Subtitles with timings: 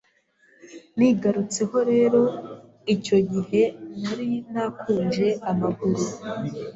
[0.97, 2.21] Nigarutseho rero
[2.95, 3.61] icyo gihe
[4.01, 6.01] nari nakunje amaguru